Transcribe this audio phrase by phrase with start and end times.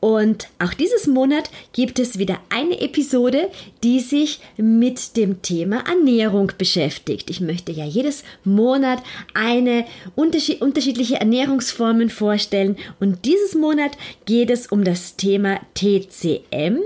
[0.00, 3.50] Und auch dieses Monat gibt es wieder eine Episode,
[3.82, 7.30] die sich mit dem Thema Ernährung beschäftigt.
[7.30, 9.02] Ich möchte ja jedes Monat
[9.34, 9.84] eine
[10.14, 13.92] unterschied unterschiedliche Ernährungsformen vorstellen und dieses Monat
[14.26, 16.78] geht es um das Thema TCM,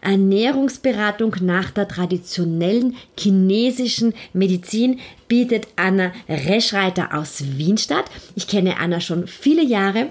[0.00, 8.04] Ernährungsberatung nach der traditionellen chinesischen Medizin bietet Anna Reschreiter aus Wienstadt.
[8.34, 10.08] Ich kenne Anna schon viele Jahre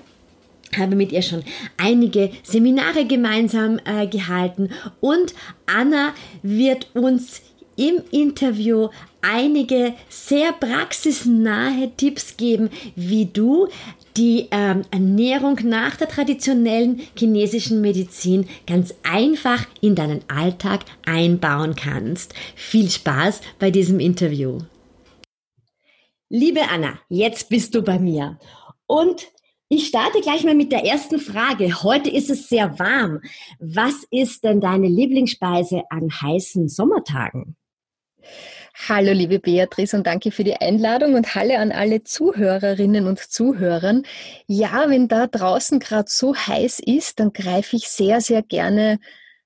[0.78, 1.44] habe mit ihr schon
[1.78, 5.34] einige Seminare gemeinsam äh, gehalten und
[5.66, 7.42] Anna wird uns
[7.80, 8.90] im Interview
[9.22, 13.70] einige sehr praxisnahe Tipps geben, wie du
[14.18, 22.34] die ähm, Ernährung nach der traditionellen chinesischen Medizin ganz einfach in deinen Alltag einbauen kannst.
[22.56, 24.60] Viel Spaß bei diesem Interview.
[26.28, 28.38] Liebe Anna, jetzt bist du bei mir.
[28.88, 29.28] Und
[29.70, 31.84] ich starte gleich mal mit der ersten Frage.
[31.84, 33.22] Heute ist es sehr warm.
[33.60, 37.56] Was ist denn deine Lieblingsspeise an heißen Sommertagen?
[38.88, 44.04] Hallo liebe Beatrice und danke für die Einladung und Hallo an alle Zuhörerinnen und Zuhörern.
[44.48, 49.00] Ja, wenn da draußen gerade so heiß ist, dann greife ich sehr, sehr gerne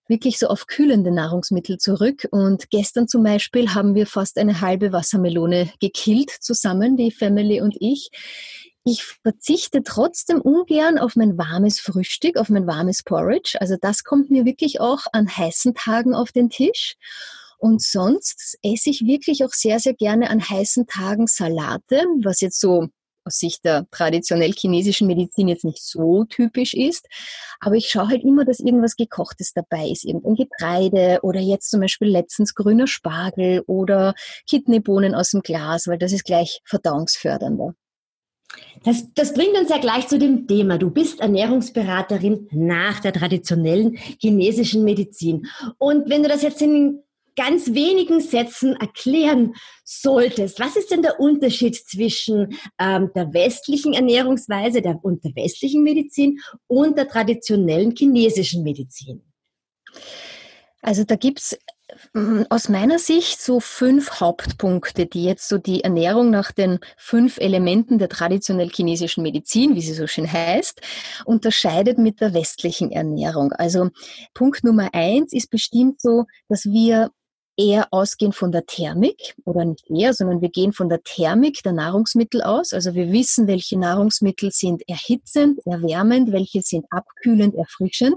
[0.08, 2.28] wirklich so auf kühlende Nahrungsmittel zurück.
[2.32, 7.76] Und gestern zum Beispiel haben wir fast eine halbe Wassermelone gekillt zusammen, die Family und
[7.80, 8.10] ich.
[8.86, 13.58] Ich verzichte trotzdem ungern auf mein warmes Frühstück, auf mein warmes Porridge.
[13.62, 16.96] Also das kommt mir wirklich auch an heißen Tagen auf den Tisch.
[17.58, 22.60] Und sonst esse ich wirklich auch sehr, sehr gerne an heißen Tagen Salate, was jetzt
[22.60, 22.88] so
[23.24, 27.08] aus Sicht der traditionell chinesischen Medizin jetzt nicht so typisch ist.
[27.62, 30.04] Aber ich schaue halt immer, dass irgendwas Gekochtes dabei ist.
[30.04, 34.14] Irgendein Getreide oder jetzt zum Beispiel letztens grüner Spargel oder
[34.46, 37.76] Kidneybohnen aus dem Glas, weil das ist gleich verdauungsfördernder.
[38.84, 40.78] Das, das bringt uns ja gleich zu dem Thema.
[40.78, 45.48] Du bist Ernährungsberaterin nach der traditionellen chinesischen Medizin.
[45.78, 47.00] Und wenn du das jetzt in
[47.36, 49.54] ganz wenigen Sätzen erklären
[49.84, 55.84] solltest, was ist denn der Unterschied zwischen ähm, der westlichen Ernährungsweise der, und der westlichen
[55.84, 59.24] Medizin und der traditionellen chinesischen Medizin?
[60.82, 61.73] Also da gibt's Mm,
[62.50, 68.00] aus meiner Sicht so fünf Hauptpunkte, die jetzt so die Ernährung nach den fünf Elementen
[68.00, 70.82] der traditionell chinesischen Medizin, wie sie so schön heißt,
[71.26, 73.52] unterscheidet mit der westlichen Ernährung.
[73.54, 73.90] Also
[74.34, 77.12] Punkt Nummer eins ist bestimmt so, dass wir
[77.58, 81.74] eher ausgehen von der Thermik oder nicht eher, sondern wir gehen von der Thermik der
[81.74, 82.74] Nahrungsmittel aus.
[82.74, 88.16] Also wir wissen, welche Nahrungsmittel sind erhitzend, erwärmend, welche sind abkühlend, erfrischend.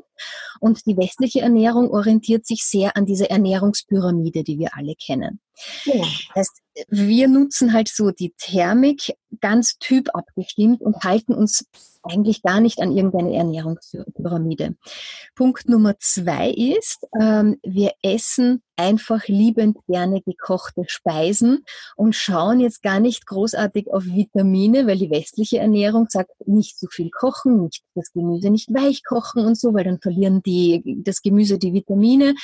[0.61, 5.41] Und die westliche Ernährung orientiert sich sehr an dieser Ernährungspyramide, die wir alle kennen.
[5.85, 6.05] Ja.
[6.35, 11.65] Das heißt, wir nutzen halt so die Thermik ganz typabgestimmt und halten uns
[12.03, 14.77] eigentlich gar nicht an irgendeine Ernährungspyramide.
[15.35, 21.65] Punkt Nummer zwei ist, ähm, wir essen einfach liebend gerne gekochte Speisen
[21.97, 26.87] und schauen jetzt gar nicht großartig auf Vitamine, weil die westliche Ernährung sagt, nicht zu
[26.89, 31.21] viel kochen, nicht das Gemüse nicht weich kochen und so, weil dann verlieren die, das
[31.21, 32.37] Gemüse die Vitamine.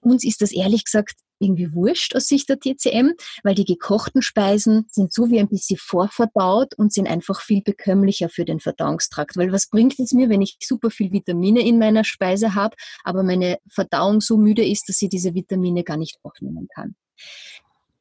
[0.00, 4.86] Uns ist das ehrlich gesagt irgendwie wurscht aus Sicht der TCM, weil die gekochten Speisen
[4.90, 9.36] sind so wie ein bisschen vorverdaut und sind einfach viel bekömmlicher für den Verdauungstrakt.
[9.36, 13.22] Weil was bringt es mir, wenn ich super viel Vitamine in meiner Speise habe, aber
[13.22, 16.94] meine Verdauung so müde ist, dass sie diese Vitamine gar nicht aufnehmen kann.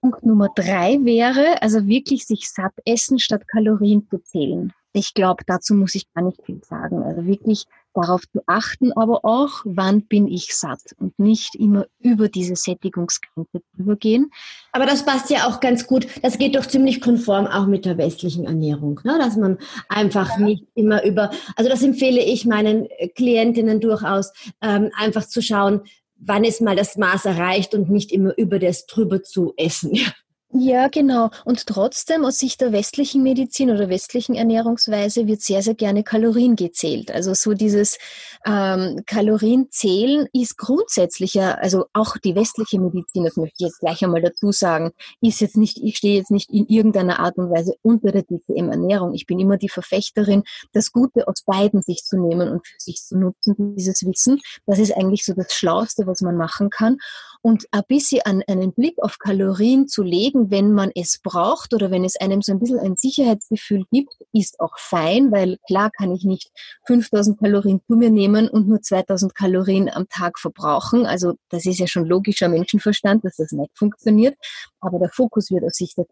[0.02, 4.74] Punkt Nummer drei wäre, also wirklich sich satt essen, statt Kalorien zu zählen.
[4.94, 7.04] Ich glaube, dazu muss ich gar nicht viel sagen.
[7.04, 12.30] Also wirklich darauf zu achten, aber auch, wann bin ich satt und nicht immer über
[12.30, 14.32] diese Sättigungsgrenze übergehen.
[14.72, 16.08] Aber das passt ja auch ganz gut.
[16.22, 19.18] Das geht doch ziemlich konform auch mit der westlichen Ernährung, ne?
[19.20, 19.58] dass man
[19.88, 20.46] einfach ja.
[20.46, 24.32] nicht immer über, also das empfehle ich meinen Klientinnen durchaus,
[24.62, 25.82] ähm, einfach zu schauen,
[26.20, 29.98] wann ist mal das Maß erreicht und nicht immer über das drüber zu essen.
[30.52, 31.30] Ja, genau.
[31.46, 36.56] Und trotzdem aus Sicht der westlichen Medizin oder westlichen Ernährungsweise wird sehr, sehr gerne Kalorien
[36.56, 37.12] gezählt.
[37.12, 38.00] Also so dieses
[38.48, 44.04] ähm, Kalorienzählen ist grundsätzlich ja, also auch die westliche Medizin, das möchte ich jetzt gleich
[44.04, 44.90] einmal dazu sagen,
[45.22, 49.14] ist jetzt nicht, ich stehe jetzt nicht in irgendeiner Art und Weise unter der DCM-Ernährung.
[49.14, 50.42] Ich bin immer die Verfechterin,
[50.74, 54.40] das Gute aus beiden sich zu nehmen und für sich zu nutzen, dieses Wissen.
[54.66, 56.98] Das ist eigentlich so das Schlauste, was man machen kann
[57.42, 61.90] und ein bisschen an einen Blick auf Kalorien zu legen, wenn man es braucht oder
[61.90, 66.14] wenn es einem so ein bisschen ein Sicherheitsgefühl gibt, ist auch fein, weil klar kann
[66.14, 66.52] ich nicht
[66.88, 71.06] 5000 Kalorien zu mir nehmen und nur 2000 Kalorien am Tag verbrauchen.
[71.06, 74.36] Also das ist ja schon logischer Menschenverstand, dass das nicht funktioniert.
[74.82, 76.06] Aber der Fokus wird aus Sicht der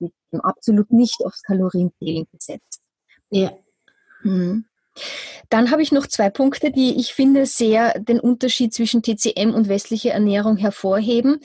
[0.43, 2.81] absolut nicht aufs Kalorienzählen gesetzt.
[3.29, 3.51] Ja.
[4.23, 4.65] Mhm.
[5.49, 9.69] Dann habe ich noch zwei Punkte, die ich finde sehr den Unterschied zwischen TCM und
[9.69, 11.39] westlicher Ernährung hervorheben.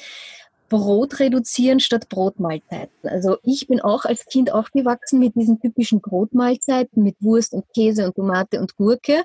[0.73, 3.11] Brot reduzieren statt Brotmahlzeiten.
[3.11, 8.07] Also ich bin auch als Kind aufgewachsen mit diesen typischen Brotmahlzeiten mit Wurst und Käse
[8.07, 9.23] und Tomate und Gurke.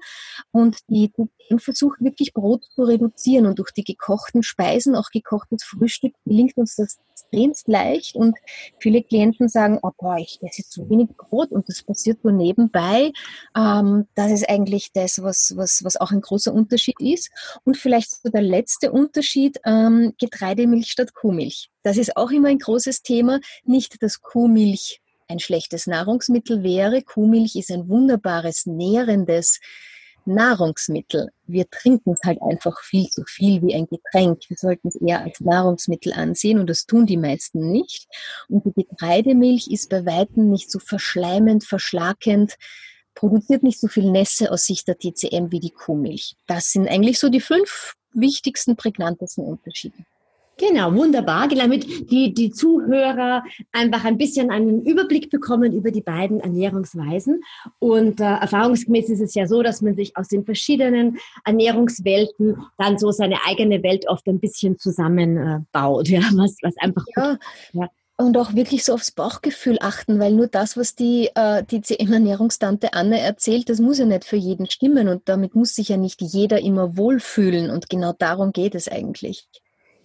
[0.51, 5.63] Und die TCM versucht wirklich Brot zu reduzieren und durch die gekochten Speisen, auch gekochtes
[5.63, 6.97] Frühstück, gelingt uns das
[7.27, 8.38] extremst leicht und
[8.79, 13.12] viele Klienten sagen, oh boah, ich esse zu wenig Brot und das passiert nur nebenbei.
[13.56, 17.29] Ähm, das ist eigentlich das, was, was, was auch ein großer Unterschied ist.
[17.63, 21.69] Und vielleicht so der letzte Unterschied, ähm, Getreidemilch statt Kuhmilch.
[21.83, 23.39] Das ist auch immer ein großes Thema.
[23.63, 27.01] Nicht, dass Kuhmilch ein schlechtes Nahrungsmittel wäre.
[27.01, 29.59] Kuhmilch ist ein wunderbares, nährendes,
[30.27, 31.29] Nahrungsmittel.
[31.45, 34.41] Wir trinken es halt einfach viel zu viel wie ein Getränk.
[34.47, 38.07] Wir sollten es eher als Nahrungsmittel ansehen und das tun die meisten nicht.
[38.50, 42.56] Und die Getreidemilch ist bei Weitem nicht so verschleimend, verschlakend,
[43.15, 46.35] produziert nicht so viel Nässe aus Sicht der TCM wie die Kuhmilch.
[46.45, 49.97] Das sind eigentlich so die fünf wichtigsten, prägnantesten Unterschiede.
[50.57, 56.39] Genau, wunderbar, damit die, die Zuhörer einfach ein bisschen einen Überblick bekommen über die beiden
[56.39, 57.42] Ernährungsweisen.
[57.77, 62.98] Und äh, erfahrungsgemäß ist es ja so, dass man sich aus den verschiedenen Ernährungswelten dann
[62.98, 67.38] so seine eigene Welt oft ein bisschen zusammenbaut, äh, ja, was, was einfach ja.
[67.74, 67.88] ja.
[68.19, 72.94] Und auch wirklich so aufs Bauchgefühl achten, weil nur das, was die, äh, die CM-Ernährungstante
[72.94, 76.19] Anne erzählt, das muss ja nicht für jeden stimmen und damit muss sich ja nicht
[76.24, 79.48] jeder immer wohlfühlen und genau darum geht es eigentlich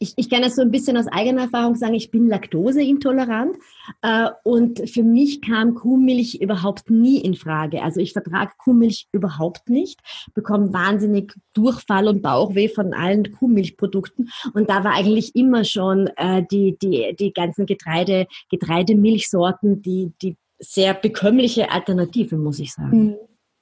[0.03, 3.57] ich, ich kann das so ein bisschen aus eigener Erfahrung sagen, ich bin laktoseintolerant
[4.03, 7.83] äh, und für mich kam Kuhmilch überhaupt nie in Frage.
[7.83, 10.01] Also ich vertrage Kuhmilch überhaupt nicht,
[10.35, 16.43] bekomme wahnsinnig Durchfall und Bauchweh von allen Kuhmilchprodukten und da war eigentlich immer schon äh,
[16.51, 22.91] die, die, die ganzen Getreide, Getreidemilchsorten, die, die sehr bekömmliche Alternative, muss ich sagen.
[22.91, 23.17] Hm.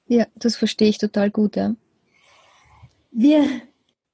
[0.07, 1.75] Ja, das verstehe ich total gut, ja.
[3.11, 3.45] Wir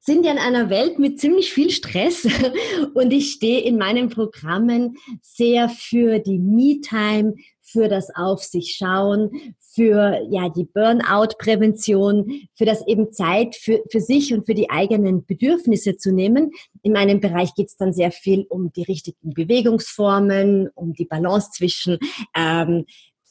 [0.08, 2.26] sind ja in einer Welt mit ziemlich viel Stress
[2.94, 9.54] und ich stehe in meinen Programmen sehr für die Me-Time, für das Auf sich schauen,
[9.60, 15.26] für ja die Burnout-Prävention, für das eben Zeit für, für sich und für die eigenen
[15.26, 16.52] Bedürfnisse zu nehmen.
[16.84, 21.50] In meinem Bereich geht es dann sehr viel um die richtigen Bewegungsformen, um die Balance
[21.52, 22.00] zwischen
[22.34, 22.86] ähm,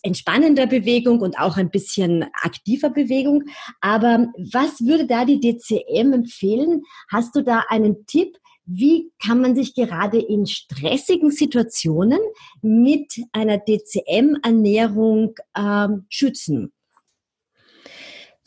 [0.07, 3.45] entspannender Bewegung und auch ein bisschen aktiver Bewegung.
[3.81, 6.83] Aber was würde da die DCM empfehlen?
[7.11, 8.37] Hast du da einen Tipp?
[8.65, 12.19] Wie kann man sich gerade in stressigen Situationen
[12.63, 16.73] mit einer DCM-Ernährung ähm, schützen?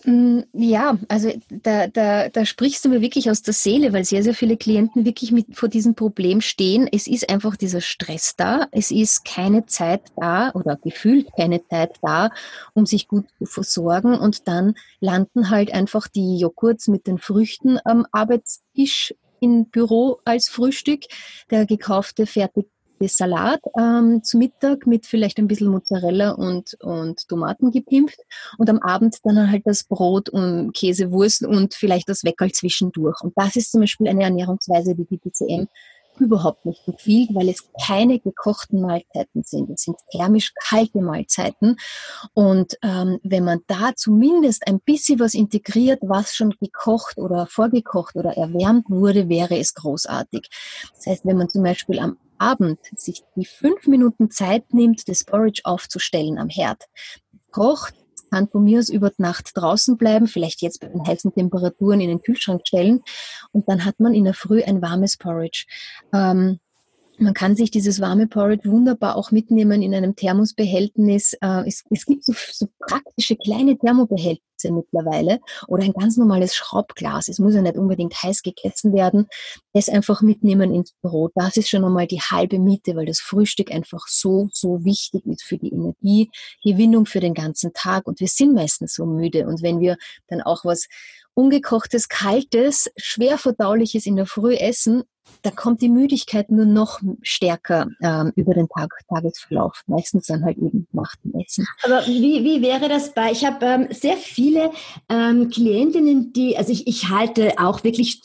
[0.05, 4.23] Mm, ja, also da, da, da sprichst du mir wirklich aus der Seele, weil sehr,
[4.23, 6.87] sehr viele Klienten wirklich mit vor diesem Problem stehen.
[6.89, 8.67] Es ist einfach dieser Stress da.
[8.71, 12.29] Es ist keine Zeit da oder gefühlt keine Zeit da,
[12.73, 14.17] um sich gut zu versorgen.
[14.17, 20.49] Und dann landen halt einfach die Joghurts mit den Früchten am Arbeitstisch im Büro als
[20.49, 21.03] Frühstück,
[21.49, 22.67] der gekaufte fertig
[23.07, 28.19] Salat ähm, zu Mittag mit vielleicht ein bisschen Mozzarella und, und Tomaten gepimpft
[28.57, 33.21] und am Abend dann halt das Brot und Käsewurst und vielleicht das Weckerl zwischendurch.
[33.21, 35.67] Und das ist zum Beispiel eine Ernährungsweise, die die PCM
[36.19, 39.69] überhaupt nicht empfiehlt, weil es keine gekochten Mahlzeiten sind.
[39.69, 41.77] Es sind thermisch kalte Mahlzeiten.
[42.33, 48.15] Und ähm, wenn man da zumindest ein bisschen was integriert, was schon gekocht oder vorgekocht
[48.15, 50.49] oder erwärmt wurde, wäre es großartig.
[50.95, 55.23] Das heißt, wenn man zum Beispiel am Abend sich die fünf Minuten Zeit nimmt, das
[55.23, 56.83] Porridge aufzustellen am Herd,
[57.51, 57.93] kocht,
[58.31, 62.09] kann von mir aus über Nacht draußen bleiben, vielleicht jetzt bei den heißen Temperaturen in
[62.09, 63.01] den Kühlschrank stellen
[63.51, 65.65] und dann hat man in der Früh ein warmes Porridge.
[66.13, 66.59] Ähm,
[67.17, 71.33] man kann sich dieses warme Porridge wunderbar auch mitnehmen in einem Thermosbehältnis.
[71.41, 77.27] Äh, es, es, gibt so, so, praktische kleine Thermobehältnisse mittlerweile oder ein ganz normales Schraubglas.
[77.27, 79.27] Es muss ja nicht unbedingt heiß gegessen werden.
[79.73, 81.29] Das einfach mitnehmen ins Büro.
[81.35, 85.43] Das ist schon einmal die halbe Miete, weil das Frühstück einfach so, so wichtig ist
[85.43, 88.07] für die Energiegewinnung für den ganzen Tag.
[88.07, 89.47] Und wir sind meistens so müde.
[89.47, 89.97] Und wenn wir
[90.27, 90.87] dann auch was
[91.33, 95.03] ungekochtes, kaltes, schwer verdauliches in der Früh essen,
[95.41, 99.83] da kommt die Müdigkeit nur noch stärker ähm, über den Tag, Tagesverlauf.
[99.87, 101.65] Meistens dann halt eben nach dem Essen.
[101.83, 104.71] Aber wie, wie wäre das bei, ich habe ähm, sehr viele
[105.09, 108.21] ähm, Klientinnen, die, also ich, ich halte auch wirklich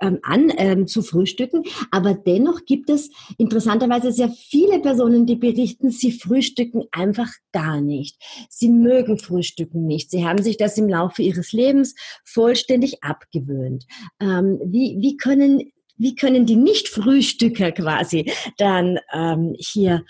[0.00, 5.90] ähm, an ähm, zu frühstücken, aber dennoch gibt es interessanterweise sehr viele Personen, die berichten,
[5.90, 8.16] sie frühstücken einfach gar nicht.
[8.48, 10.10] Sie mögen Frühstücken nicht.
[10.10, 13.86] Sie haben sich das im Laufe ihres Lebens vollständig abgewöhnt.
[14.20, 20.04] Ähm, wie, wie können wie können die Nicht-Frühstücker quasi dann ähm, hier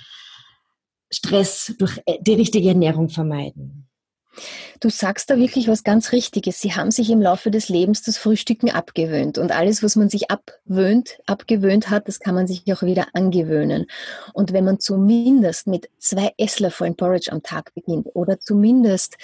[1.10, 3.88] Stress durch äh, die richtige Ernährung vermeiden?
[4.78, 6.60] Du sagst da wirklich was ganz Richtiges.
[6.60, 9.36] Sie haben sich im Laufe des Lebens das Frühstücken abgewöhnt.
[9.36, 13.86] Und alles, was man sich abwöhnt, abgewöhnt hat, das kann man sich auch wieder angewöhnen.
[14.32, 19.16] Und wenn man zumindest mit zwei Esslöffeln Porridge am Tag beginnt oder zumindest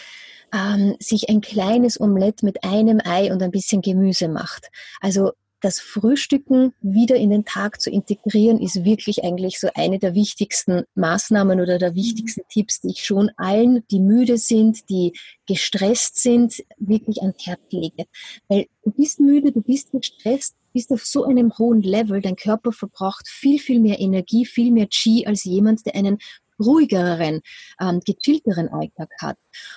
[0.52, 4.68] ähm, sich ein kleines Omelett mit einem Ei und ein bisschen Gemüse macht.
[5.00, 5.32] Also
[5.66, 10.84] das Frühstücken wieder in den Tag zu integrieren, ist wirklich eigentlich so eine der wichtigsten
[10.94, 12.52] Maßnahmen oder der wichtigsten mhm.
[12.52, 18.04] Tipps, die ich schon allen, die müde sind, die gestresst sind, wirklich ans Herz lege.
[18.46, 22.70] Weil du bist müde, du bist gestresst, bist auf so einem hohen Level, dein Körper
[22.70, 26.18] verbraucht viel, viel mehr Energie, viel mehr Qi als jemand, der einen
[26.58, 27.40] ruhigeren,
[27.80, 29.36] ähm, gechillteren Alltag hat.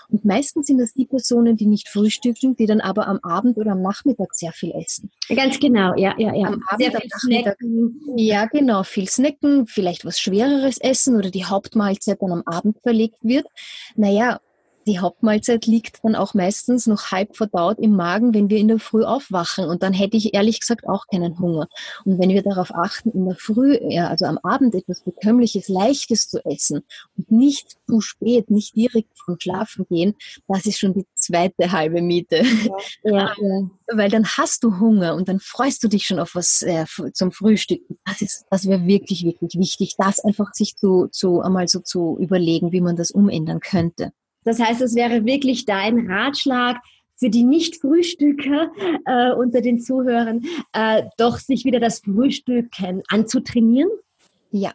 [0.09, 3.71] Und meistens sind das die Personen, die nicht frühstücken, die dann aber am Abend oder
[3.71, 5.11] am Nachmittag sehr viel essen.
[5.33, 6.47] Ganz genau, ja, ja, ja.
[6.47, 8.01] Am Abend, sehr viel snacken.
[8.15, 13.19] Ja, genau, viel snacken, vielleicht was Schwereres essen oder die Hauptmahlzeit dann am Abend verlegt
[13.21, 13.45] wird.
[13.95, 14.39] Naja,
[14.89, 18.79] die Hauptmahlzeit liegt dann auch meistens noch halb verdaut im Magen, wenn wir in der
[18.79, 19.65] Früh aufwachen.
[19.65, 21.67] Und dann hätte ich ehrlich gesagt auch keinen Hunger.
[22.05, 26.27] Und wenn wir darauf achten, in der Früh, ja, also am Abend etwas Bekömmliches, Leichtes
[26.27, 26.81] zu essen
[27.15, 30.15] und nicht zu spät, nicht direkt vom Schlafen gehen,
[30.47, 32.43] das ist schon die zweite halbe Miete.
[33.03, 33.69] Ja, ja.
[33.91, 37.31] Weil dann hast du Hunger und dann freust du dich schon auf was äh, zum
[37.31, 37.81] Frühstück.
[38.05, 42.17] Das ist, das wäre wirklich, wirklich wichtig, das einfach sich zu, zu einmal so zu
[42.19, 44.13] überlegen, wie man das umändern könnte.
[44.43, 46.77] Das heißt, es wäre wirklich dein Ratschlag
[47.15, 48.71] für die Nicht-Frühstücker
[49.05, 50.41] äh, unter den Zuhörern,
[50.73, 53.89] äh, doch sich wieder das Frühstücken anzutrainieren?
[54.51, 54.71] Ja,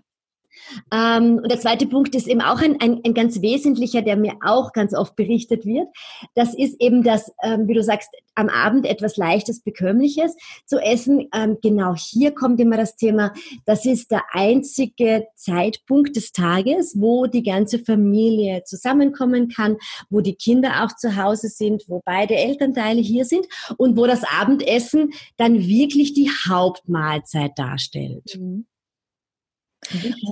[0.92, 4.34] ähm, und der zweite Punkt ist eben auch ein, ein, ein, ganz wesentlicher, der mir
[4.44, 5.88] auch ganz oft berichtet wird.
[6.34, 11.28] Das ist eben das, ähm, wie du sagst, am Abend etwas Leichtes, Bekömmliches zu essen.
[11.34, 13.32] Ähm, genau hier kommt immer das Thema,
[13.64, 19.76] das ist der einzige Zeitpunkt des Tages, wo die ganze Familie zusammenkommen kann,
[20.10, 24.22] wo die Kinder auch zu Hause sind, wo beide Elternteile hier sind und wo das
[24.24, 28.38] Abendessen dann wirklich die Hauptmahlzeit darstellt.
[28.38, 28.66] Mhm.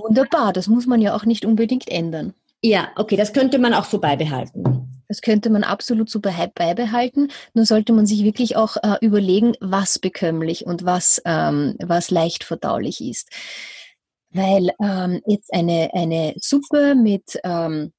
[0.03, 2.33] Wunderbar, das muss man ja auch nicht unbedingt ändern.
[2.61, 5.03] Ja, okay, das könnte man auch so beibehalten.
[5.09, 7.29] Das könnte man absolut so beibehalten.
[7.53, 12.43] Nur sollte man sich wirklich auch äh, überlegen, was bekömmlich und was, ähm, was leicht
[12.43, 13.29] verdaulich ist.
[14.31, 17.91] Weil ähm, jetzt eine, eine Suppe mit ähm,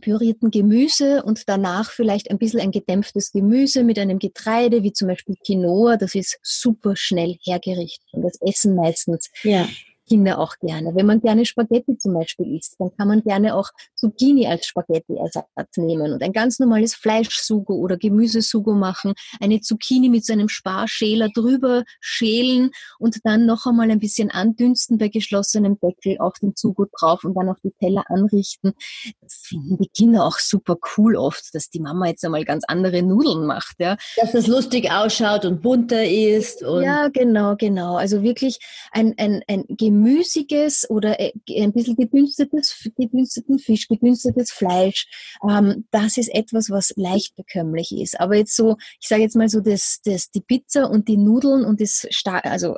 [0.00, 5.08] pürierten Gemüse und danach vielleicht ein bisschen ein gedämpftes Gemüse mit einem Getreide, wie zum
[5.08, 9.66] Beispiel Quinoa, das ist super schnell hergerichtet und das essen meistens ja.
[10.06, 10.94] Kinder auch gerne.
[10.94, 15.76] Wenn man gerne Spaghetti zum Beispiel isst, dann kann man gerne auch Zucchini als Spaghetti-Ersatz
[15.76, 21.28] nehmen und ein ganz normales Fleischsugo oder Gemüsesugo machen, eine Zucchini mit so einem Sparschäler
[21.34, 26.86] drüber schälen und dann noch einmal ein bisschen andünsten bei geschlossenem Deckel auf den Sugo
[26.98, 28.72] drauf und dann auf die Teller anrichten.
[29.20, 33.02] Das finden die Kinder auch super cool oft, dass die Mama jetzt einmal ganz andere
[33.02, 33.76] Nudeln macht.
[33.78, 33.96] Ja.
[34.16, 36.62] Dass das lustig ausschaut und bunter ist.
[36.62, 37.96] Und ja, genau, genau.
[37.96, 38.58] Also wirklich
[38.92, 45.06] ein, ein, ein Gemüse gemüsiges oder äh, ein bisschen gedünstetes, gedünsteten Fisch, gedünstetes Fleisch.
[45.48, 48.20] Ähm, das ist etwas, was leicht bekömmlich ist.
[48.20, 51.64] Aber jetzt so, ich sage jetzt mal so, das, das, die Pizza und die Nudeln
[51.64, 52.76] und das, also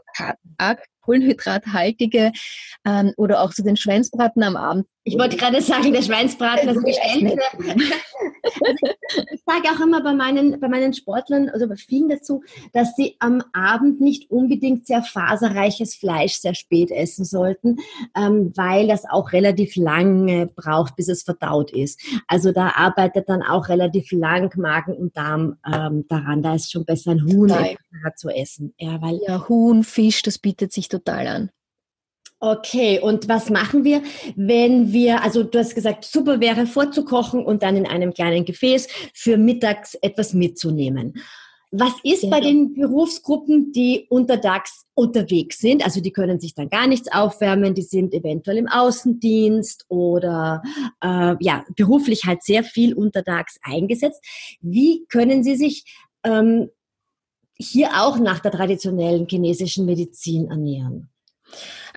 [0.59, 2.33] arg kohlenhydrathaltige
[2.85, 4.87] ähm, oder auch so den Schweinsbraten am Abend.
[5.06, 7.38] Ich wollte gerade sagen, der Schweinsbraten, also bestellte.
[9.32, 13.14] ich sage auch immer bei meinen, bei meinen Sportlern, also bei vielen dazu, dass sie
[13.20, 17.76] am Abend nicht unbedingt sehr faserreiches Fleisch sehr spät essen sollten,
[18.16, 22.00] ähm, weil das auch relativ lange braucht, bis es verdaut ist.
[22.26, 26.42] Also da arbeitet dann auch relativ lang Magen und Darm ähm, daran.
[26.42, 27.52] Da ist schon besser ein Huhn
[28.16, 28.75] zu essen.
[28.76, 31.50] Ja, weil ja, Huhn, Fisch, das bietet sich total an.
[32.48, 34.04] Okay, und was machen wir,
[34.36, 38.86] wenn wir, also du hast gesagt, super wäre vorzukochen und dann in einem kleinen Gefäß
[39.12, 41.14] für mittags etwas mitzunehmen.
[41.72, 42.30] Was ist ja.
[42.30, 45.84] bei den Berufsgruppen, die untertags unterwegs sind?
[45.84, 50.62] Also die können sich dann gar nichts aufwärmen, die sind eventuell im Außendienst oder
[51.02, 54.22] äh, ja beruflich halt sehr viel untertags eingesetzt.
[54.60, 55.84] Wie können sie sich
[56.22, 56.70] ähm,
[57.58, 61.10] hier auch nach der traditionellen chinesischen Medizin ernähren?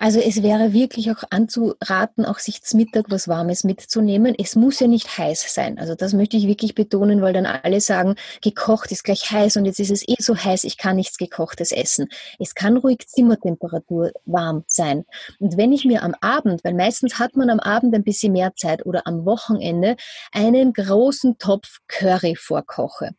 [0.02, 4.34] Also es wäre wirklich auch anzuraten, auch sich zum Mittag was Warmes mitzunehmen.
[4.38, 5.78] Es muss ja nicht heiß sein.
[5.78, 9.66] Also das möchte ich wirklich betonen, weil dann alle sagen, gekocht ist gleich heiß und
[9.66, 12.08] jetzt ist es eh so heiß, ich kann nichts gekochtes essen.
[12.38, 15.04] Es kann ruhig Zimmertemperatur warm sein.
[15.38, 18.54] Und wenn ich mir am Abend, weil meistens hat man am Abend ein bisschen mehr
[18.56, 19.96] Zeit oder am Wochenende
[20.32, 23.10] einen großen Topf Curry vorkoche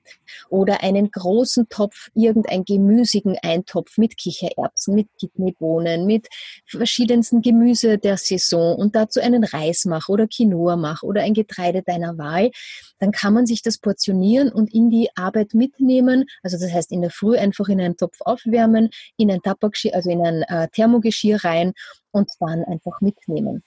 [0.50, 6.28] oder einen großen Topf irgendein gemüsigen Eintopf mit Kichererbsen, mit Kidneybohnen, mit
[6.78, 11.84] verschiedensten Gemüse der Saison und dazu einen Reis mache oder Quinoa mache oder ein Getreide
[11.84, 12.52] deiner Wahl,
[13.00, 16.26] dann kann man sich das portionieren und in die Arbeit mitnehmen.
[16.44, 20.10] Also das heißt, in der Früh einfach in einen Topf aufwärmen, in ein Tabakgeschirr, also
[20.10, 21.74] in ein äh, Thermogeschirr rein
[22.12, 23.64] und dann einfach mitnehmen.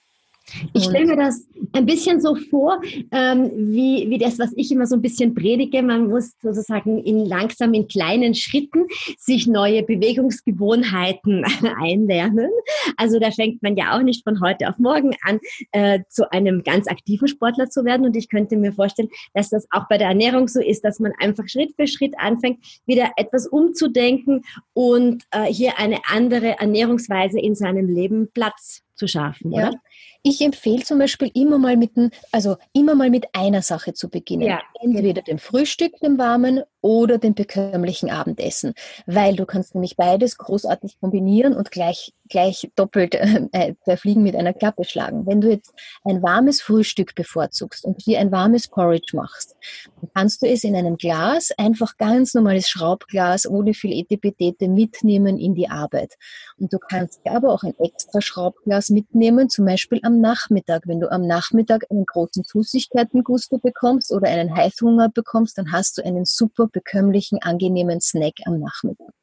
[0.73, 2.79] Ich stelle mir das ein bisschen so vor,
[3.11, 5.81] ähm, wie, wie das, was ich immer so ein bisschen predige.
[5.81, 8.85] Man muss sozusagen in langsam in kleinen Schritten
[9.17, 11.43] sich neue Bewegungsgewohnheiten
[11.81, 12.51] einlernen.
[12.97, 15.39] Also da fängt man ja auch nicht von heute auf morgen an,
[15.71, 18.05] äh, zu einem ganz aktiven Sportler zu werden.
[18.05, 21.11] Und ich könnte mir vorstellen, dass das auch bei der Ernährung so ist, dass man
[21.19, 27.55] einfach Schritt für Schritt anfängt, wieder etwas umzudenken und äh, hier eine andere Ernährungsweise in
[27.55, 29.69] seinem Leben Platz zu schaffen, ja.
[29.69, 29.79] oder?
[30.23, 31.91] Ich empfehle zum Beispiel immer mal mit,
[32.31, 34.47] also immer mal mit einer Sache zu beginnen.
[34.47, 34.61] Ja.
[34.81, 38.75] Entweder dem Frühstück, dem warmen, oder dem bekömmlichen Abendessen,
[39.07, 43.15] weil du kannst nämlich beides großartig kombinieren und gleich, gleich doppelt
[43.53, 45.25] äh, zwei Fliegen mit einer Klappe schlagen.
[45.25, 49.55] Wenn du jetzt ein warmes Frühstück bevorzugst und dir ein warmes Porridge machst,
[49.99, 55.39] dann kannst du es in einem Glas, einfach ganz normales Schraubglas, ohne viel Etepetete mitnehmen
[55.39, 56.13] in die Arbeit.
[56.59, 60.83] Und du kannst aber auch ein extra Schraubglas mitnehmen, zum Beispiel am Nachmittag.
[60.85, 66.03] Wenn du am Nachmittag einen großen Süßigkeitengusto bekommst oder einen Heißhunger bekommst, dann hast du
[66.03, 69.13] einen super bekömmlichen, angenehmen Snack am Nachmittag.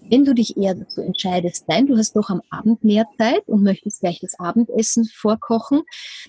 [0.00, 3.62] Wenn du dich eher dazu entscheidest, nein, du hast doch am Abend mehr Zeit und
[3.62, 5.82] möchtest gleich das Abendessen vorkochen,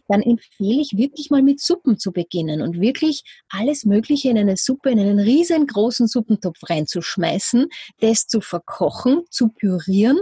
[0.07, 4.57] dann empfehle ich wirklich mal mit Suppen zu beginnen und wirklich alles Mögliche in eine
[4.57, 7.67] Suppe, in einen riesengroßen Suppentopf reinzuschmeißen,
[7.99, 10.19] das zu verkochen, zu pürieren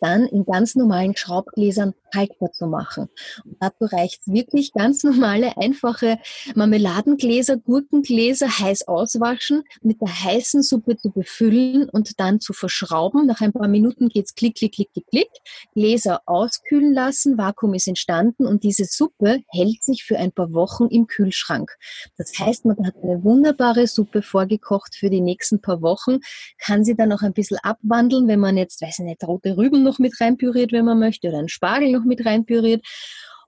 [0.00, 3.08] dann in ganz normalen Schraubgläsern haltbar zu machen.
[3.44, 6.18] Und dazu reicht es wirklich ganz normale, einfache
[6.54, 13.26] Marmeladengläser, Gurkengläser heiß auswaschen, mit der heißen Suppe zu befüllen und dann zu verschrauben.
[13.26, 15.28] Nach ein paar Minuten geht's klick, klick, klick, klick, klick.
[15.74, 20.86] Gläser auskühlen lassen, Vakuum ist entstanden und diese Suppe hält sich für ein paar Wochen
[20.86, 21.70] im Kühlschrank.
[22.16, 26.20] Das heißt, man hat eine wunderbare Suppe vorgekocht für die nächsten paar Wochen,
[26.58, 29.73] kann sie dann auch ein bisschen abwandeln, wenn man jetzt, weiß ich nicht, rote Rüben
[29.82, 32.84] noch mit reinpüriert, wenn man möchte, oder einen Spargel noch mit reinpüriert.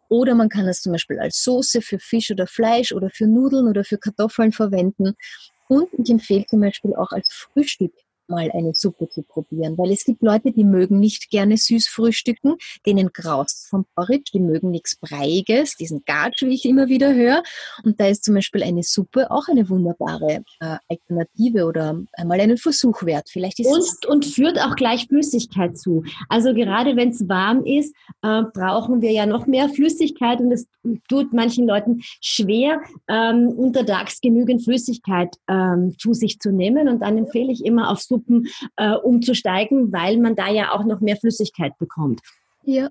[0.09, 3.67] Oder man kann es zum Beispiel als Soße für Fisch oder Fleisch oder für Nudeln
[3.67, 5.15] oder für Kartoffeln verwenden.
[5.69, 7.93] Und ich empfehle zum Beispiel auch als Frühstück
[8.29, 12.57] mal eine Suppe zu probieren, weil es gibt Leute, die mögen nicht gerne süß frühstücken,
[12.85, 17.43] denen graust vom Porridge, die mögen nichts Breiiges, diesen Gatsch, wie ich immer wieder höre.
[17.85, 22.57] Und da ist zum Beispiel eine Suppe auch eine wunderbare äh, Alternative oder einmal einen
[22.57, 23.29] Versuch wert.
[23.31, 26.05] Vielleicht ist und, und führt auch gleich Flüssigkeit zu.
[26.29, 30.67] Also gerade wenn es warm ist, äh, brauchen wir ja noch mehr Flüssigkeit und es
[31.09, 36.89] tut manchen Leuten schwer, ähm, untertags genügend Flüssigkeit ähm, zu sich zu nehmen.
[36.89, 40.85] Und dann empfehle ich immer auf Suppe Suppen äh, umzusteigen, weil man da ja auch
[40.85, 42.21] noch mehr Flüssigkeit bekommt.
[42.69, 42.91] Ja,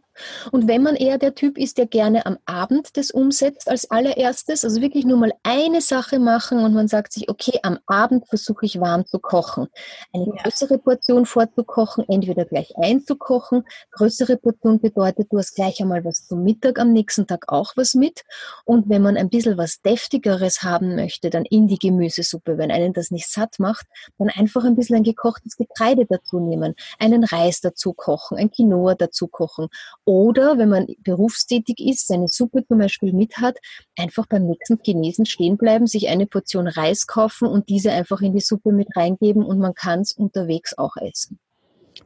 [0.53, 4.63] und wenn man eher der Typ ist, der gerne am Abend das umsetzt als allererstes,
[4.63, 8.65] also wirklich nur mal eine Sache machen und man sagt sich, okay, am Abend versuche
[8.65, 9.67] ich warm zu kochen.
[10.13, 10.43] Eine ja.
[10.43, 13.65] größere Portion vorzukochen, entweder gleich einzukochen.
[13.91, 17.95] Größere Portion bedeutet, du hast gleich einmal was zum Mittag, am nächsten Tag auch was
[17.95, 18.23] mit.
[18.63, 22.93] Und wenn man ein bisschen was Deftigeres haben möchte, dann in die Gemüsesuppe, wenn einen
[22.93, 23.88] das nicht satt macht,
[24.19, 28.95] dann einfach ein bisschen ein gekochtes Getreide dazu nehmen, einen Reis dazu kochen, ein Quinoa
[28.95, 29.69] dazu kochen kochen.
[30.06, 33.58] Oder wenn man berufstätig ist, seine Suppe zum Beispiel mit hat,
[33.97, 38.34] einfach beim nächsten Chinesen stehen bleiben, sich eine Portion Reis kaufen und diese einfach in
[38.34, 41.39] die Suppe mit reingeben und man kann es unterwegs auch essen.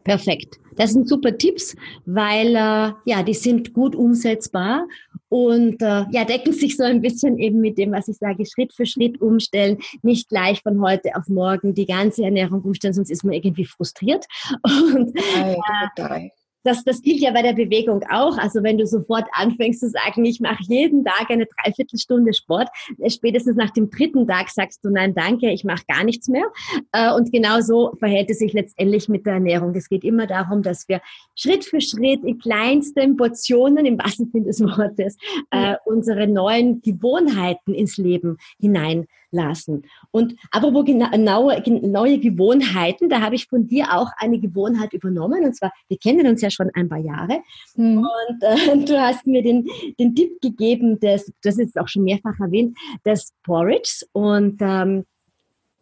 [0.03, 0.59] Perfekt.
[0.75, 4.87] Das sind super Tipps, weil äh, ja, die sind gut umsetzbar
[5.29, 8.71] und äh, ja, decken sich so ein bisschen eben mit dem, was ich sage, Schritt
[8.73, 13.23] für Schritt umstellen, nicht gleich von heute auf morgen die ganze Ernährung umstellen, sonst ist
[13.23, 14.25] man irgendwie frustriert.
[14.63, 16.29] Und, äh,
[16.63, 18.37] das, das gilt ja bei der Bewegung auch.
[18.37, 22.69] Also wenn du sofort anfängst zu sagen, ich mache jeden Tag eine Dreiviertelstunde Sport,
[22.99, 26.45] äh, spätestens nach dem dritten Tag sagst du, nein, danke, ich mache gar nichts mehr.
[26.91, 29.73] Äh, und genau so verhält es sich letztendlich mit der Ernährung.
[29.75, 31.01] Es geht immer darum, dass wir
[31.35, 35.17] Schritt für Schritt in kleinsten Portionen, im wahrsten Sinne des Wortes,
[35.51, 38.37] äh, unsere neuen Gewohnheiten ins Leben
[39.31, 39.83] hineinlassen.
[40.11, 45.43] Und apropos genaue, neue Gewohnheiten, da habe ich von dir auch eine Gewohnheit übernommen.
[45.43, 47.41] Und zwar, wir kennen uns ja schon ein paar Jahre.
[47.75, 47.99] Mhm.
[47.99, 49.67] Und äh, du hast mir den,
[49.99, 54.05] den Tipp gegeben, des, das ist auch schon mehrfach erwähnt, des Porridge.
[54.11, 55.05] Und ähm,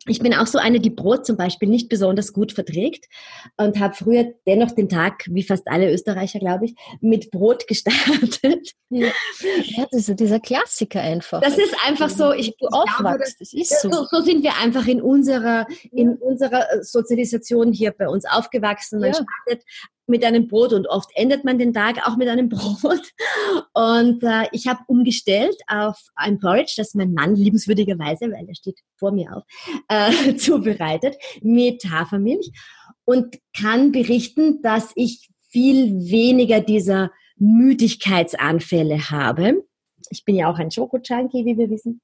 [0.08, 3.06] ich bin auch so eine, die Brot zum Beispiel nicht besonders gut verträgt
[3.58, 8.74] und habe früher dennoch den Tag, wie fast alle Österreicher, glaube ich, mit Brot gestartet.
[8.90, 9.12] Ja,
[9.76, 11.42] das ist so dieser Klassiker einfach.
[11.42, 13.90] Das ist einfach so, ich, du aufwachst, das ist so.
[13.92, 14.08] so.
[14.10, 14.22] so.
[14.22, 19.00] sind wir einfach in unserer, in unserer Sozialisation hier bei uns aufgewachsen.
[19.00, 19.16] Man ja.
[19.16, 19.66] startet
[20.08, 23.14] mit einem Brot und oft endet man den Tag auch mit einem Brot.
[23.74, 28.80] Und äh, ich habe umgestellt auf ein Porridge, das mein Mann liebenswürdigerweise, weil er steht
[28.96, 29.44] vor mir auf,
[29.90, 32.52] äh, zubereitet mit Hafermilch
[33.06, 39.64] und kann berichten, dass ich viel weniger dieser Müdigkeitsanfälle habe.
[40.10, 42.02] Ich bin ja auch ein Schoko-Junkie, wie wir wissen.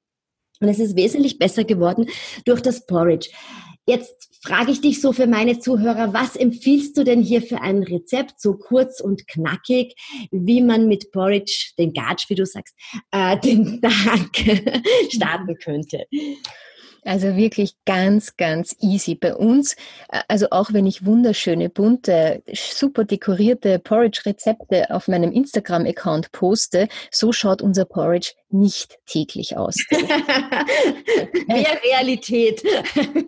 [0.59, 2.07] Und es ist wesentlich besser geworden
[2.45, 3.29] durch das Porridge.
[3.85, 7.83] Jetzt frage ich dich so für meine Zuhörer, was empfiehlst du denn hier für ein
[7.83, 9.95] Rezept, so kurz und knackig,
[10.31, 12.75] wie man mit Porridge, den Gatsch, wie du sagst,
[13.11, 14.29] äh, den Tag
[15.09, 16.05] starten könnte?
[17.05, 19.15] Also wirklich ganz, ganz easy.
[19.15, 19.73] Bei uns,
[20.09, 27.31] äh, also auch wenn ich wunderschöne, bunte, super dekorierte Porridge-Rezepte auf meinem Instagram-Account poste, so
[27.31, 29.75] schaut unser Porridge nicht täglich aus.
[31.47, 32.63] Mehr Realität.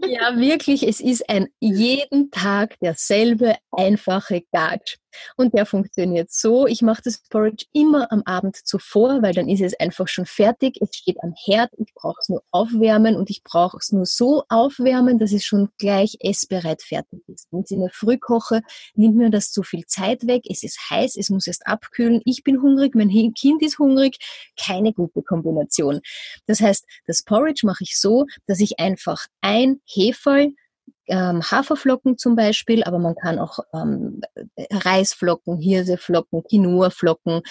[0.08, 4.98] ja, wirklich, es ist ein jeden Tag derselbe einfache Gatsch.
[5.36, 6.68] Und der funktioniert so.
[6.68, 10.78] Ich mache das Porridge immer am Abend zuvor, weil dann ist es einfach schon fertig.
[10.82, 11.72] Es steht am Herd.
[11.78, 15.70] Ich brauche es nur aufwärmen und ich brauche es nur so aufwärmen, dass es schon
[15.78, 17.48] gleich essbereit fertig ist.
[17.52, 18.62] Wenn ich es in der Früh koche,
[18.96, 20.44] nimmt mir das zu viel Zeit weg.
[20.50, 22.22] Es ist heiß, es muss erst abkühlen.
[22.26, 24.18] Ich bin hungrig, mein Kind ist hungrig.
[24.60, 26.02] Keine gute Kombination.
[26.48, 30.52] Das heißt, das Porridge mache ich so, dass ich einfach ein Hefe
[31.08, 34.22] ähm, Haferflocken zum Beispiel, aber man kann auch ähm,
[34.58, 37.42] Reisflocken, Hirseflocken, Quinoa-Flocken,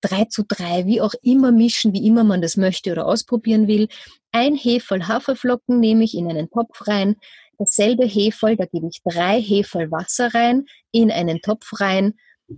[0.00, 3.88] 3 zu 3, wie auch immer mischen, wie immer man das möchte oder ausprobieren will.
[4.32, 7.16] Ein Heferl Haferflocken nehme ich in einen Topf rein,
[7.58, 12.14] dasselbe Heferl, da gebe ich drei Heferl Wasser rein, in einen Topf rein,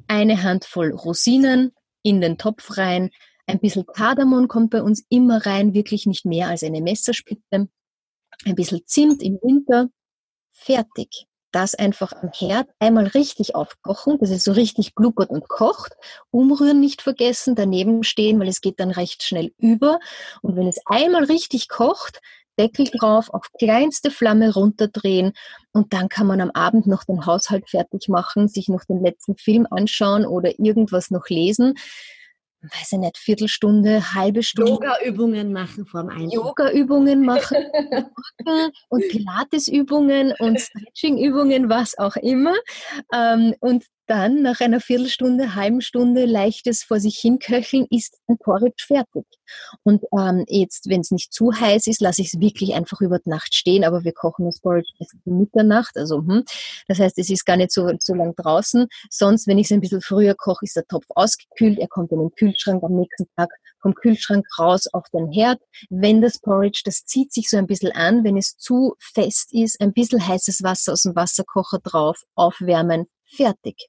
[0.09, 3.11] eine Handvoll Rosinen in den Topf rein,
[3.47, 7.69] ein bisschen Kardamom kommt bei uns immer rein, wirklich nicht mehr als eine Messerspitze,
[8.45, 9.89] ein bisschen Zimt im Winter,
[10.53, 11.27] fertig.
[11.53, 15.97] Das einfach am Herd einmal richtig aufkochen, dass es so richtig blubbert und kocht.
[16.31, 19.99] Umrühren nicht vergessen, daneben stehen, weil es geht dann recht schnell über.
[20.43, 22.21] Und wenn es einmal richtig kocht,
[22.59, 25.33] Deckel drauf, auf kleinste Flamme runterdrehen
[25.73, 29.37] und dann kann man am Abend noch den Haushalt fertig machen, sich noch den letzten
[29.37, 31.75] Film anschauen oder irgendwas noch lesen
[32.73, 34.73] weiß ich nicht, Viertelstunde, halbe Stunde.
[34.73, 36.33] Yoga-Übungen machen vor dem Einschlafen.
[36.33, 37.59] Yoga-Übungen machen
[38.89, 42.55] und Pilates-Übungen und Stretching-Übungen, was auch immer.
[43.13, 48.39] Ähm, und dann nach einer Viertelstunde, halben Stunde leichtes vor sich hin köcheln, ist ein
[48.39, 49.25] Porridge fertig.
[49.83, 53.19] Und ähm, jetzt, wenn es nicht zu heiß ist, lasse ich es wirklich einfach über
[53.19, 54.89] die Nacht stehen, aber wir kochen das Porridge
[55.25, 55.97] um Mitternacht.
[55.97, 56.45] Also, hm.
[56.89, 58.87] Das heißt, es ist gar nicht so, so lang draußen.
[59.11, 62.19] Sonst, wenn ich es ein bisschen früher koche, ist der Topf ausgekühlt, er kommt in
[62.19, 65.61] den Kühlschrank am nächsten Tag vom Kühlschrank raus auf den Herd.
[65.91, 69.81] Wenn das Porridge, das zieht sich so ein bisschen an, wenn es zu fest ist,
[69.81, 73.89] ein bisschen heißes Wasser aus dem Wasserkocher drauf, aufwärmen, fertig.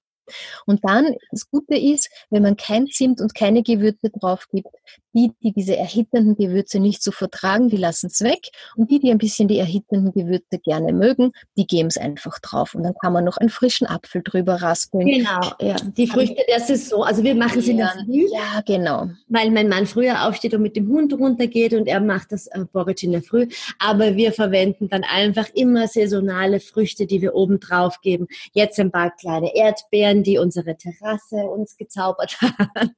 [0.65, 4.69] Und dann, das Gute ist, wenn man kein Zimt und keine Gewürze drauf gibt,
[5.17, 8.49] die, die diese erhitzenden Gewürze nicht so vertragen, die lassen es weg.
[8.75, 12.75] Und die, die ein bisschen die erhitzenden Gewürze gerne mögen, die geben es einfach drauf.
[12.75, 15.07] Und dann kann man noch einen frischen Apfel drüber raspeln.
[15.07, 15.75] Genau, ja.
[15.97, 17.03] Die Früchte der Saison.
[17.03, 18.27] Also wir machen sie in der Früh.
[18.31, 19.09] Ja, genau.
[19.27, 22.65] Weil mein Mann früher aufsteht und mit dem Hund runtergeht und er macht das äh,
[22.65, 23.47] Porridge in der Früh.
[23.79, 28.27] Aber wir verwenden dann einfach immer saisonale Früchte, die wir oben drauf geben.
[28.53, 32.91] Jetzt ein paar kleine Erdbeeren, die unsere Terrasse uns gezaubert hat.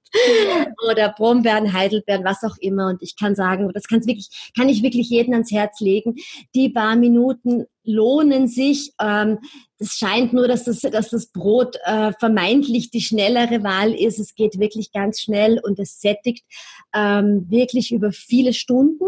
[0.90, 2.88] Oder Brombeeren, Heidelbeeren werden, was auch immer.
[2.88, 6.16] Und ich kann sagen, das kann wirklich, kann ich wirklich jeden ans Herz legen.
[6.54, 8.92] Die paar Minuten lohnen sich.
[9.02, 9.40] Ähm,
[9.78, 14.20] es scheint nur, dass das, dass das Brot äh, vermeintlich die schnellere Wahl ist.
[14.20, 16.46] Es geht wirklich ganz schnell und es sättigt
[16.94, 19.06] ähm, wirklich über viele Stunden.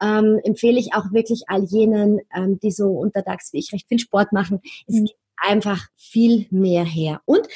[0.00, 3.98] Ähm, empfehle ich auch wirklich all jenen, ähm, die so untertags wie ich recht viel
[3.98, 4.60] Sport machen.
[4.86, 5.06] Es mhm.
[5.06, 7.20] gibt einfach viel mehr her.
[7.24, 7.46] Und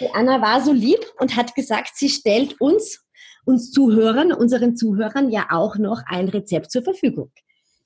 [0.00, 3.05] die Anna war so lieb und hat gesagt, sie stellt uns,
[3.46, 7.30] uns Zuhörern, unseren Zuhörern ja auch noch ein Rezept zur Verfügung.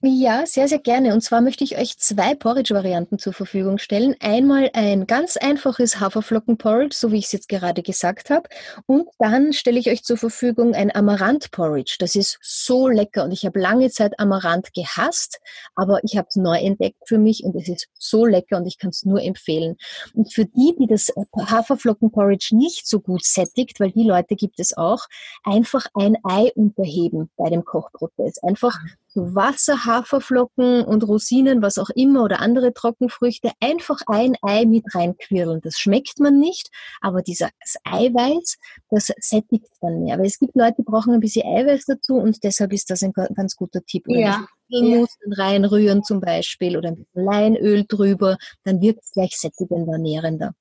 [0.03, 1.13] Ja, sehr, sehr gerne.
[1.13, 4.17] Und zwar möchte ich euch zwei Porridge-Varianten zur Verfügung stellen.
[4.21, 8.49] Einmal ein ganz einfaches Haferflocken-Porridge, so wie ich es jetzt gerade gesagt habe.
[8.87, 11.97] Und dann stelle ich euch zur Verfügung ein Amaranth-Porridge.
[11.99, 15.39] Das ist so lecker und ich habe lange Zeit Amaranth gehasst,
[15.75, 18.79] aber ich habe es neu entdeckt für mich und es ist so lecker und ich
[18.79, 19.77] kann es nur empfehlen.
[20.15, 24.75] Und für die, die das Haferflocken-Porridge nicht so gut sättigt, weil die Leute gibt es
[24.75, 25.05] auch,
[25.45, 28.43] einfach ein Ei unterheben bei dem Kochprozess.
[28.43, 28.79] Einfach
[29.14, 35.61] Wasser, Haferflocken und Rosinen, was auch immer oder andere Trockenfrüchte, einfach ein Ei mit reinquirlen.
[35.61, 36.70] Das schmeckt man nicht,
[37.01, 37.51] aber dieses
[37.85, 38.59] Eiweiß,
[38.90, 40.18] das sättigt dann mehr.
[40.18, 43.12] Weil es gibt Leute, die brauchen ein bisschen Eiweiß dazu und deshalb ist das ein
[43.12, 44.05] ganz guter Tipp.
[44.07, 44.46] Ja.
[44.68, 45.07] ja.
[45.37, 50.53] reinrühren zum Beispiel oder ein bisschen Leinöl drüber, dann wirkt es gleich sättigender, nährender.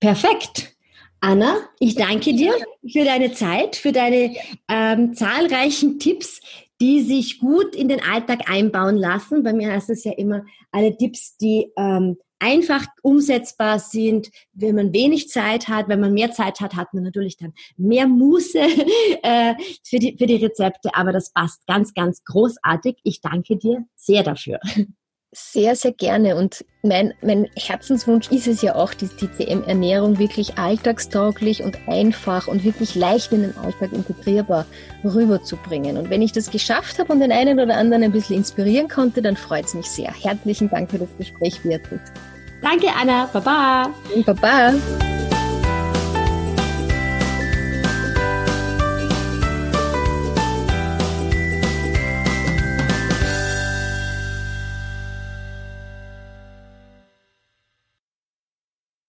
[0.00, 0.74] Perfekt.
[1.20, 2.54] Anna, ich danke dir
[2.90, 4.34] für deine Zeit, für deine
[4.68, 6.40] ähm, zahlreichen Tipps,
[6.80, 9.42] die sich gut in den Alltag einbauen lassen.
[9.42, 14.92] Bei mir heißt es ja immer alle Tipps, die ähm, einfach umsetzbar sind, wenn man
[14.92, 15.88] wenig Zeit hat.
[15.88, 18.58] Wenn man mehr Zeit hat, hat man natürlich dann mehr Muße
[19.22, 20.94] äh, für, die, für die Rezepte.
[20.94, 22.96] Aber das passt ganz, ganz großartig.
[23.04, 24.58] Ich danke dir sehr dafür.
[25.32, 26.34] Sehr, sehr gerne.
[26.34, 32.64] Und mein, mein Herzenswunsch ist es ja auch, die TCM-Ernährung wirklich alltagstauglich und einfach und
[32.64, 34.66] wirklich leicht in den Alltag integrierbar
[35.04, 35.98] rüberzubringen.
[35.98, 39.22] Und wenn ich das geschafft habe und den einen oder anderen ein bisschen inspirieren konnte,
[39.22, 40.12] dann freut es mich sehr.
[40.12, 42.12] Herzlichen Dank für das Gespräch, Beatrice.
[42.60, 43.30] Danke, Anna.
[43.32, 43.90] Baba.
[44.26, 44.74] Baba.